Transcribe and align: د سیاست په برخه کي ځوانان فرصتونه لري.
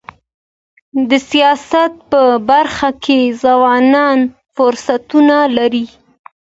د 1.09 1.11
سیاست 1.29 1.91
په 2.11 2.21
برخه 2.49 2.89
کي 3.03 3.19
ځوانان 3.43 4.19
فرصتونه 4.55 5.37
لري. 5.57 5.85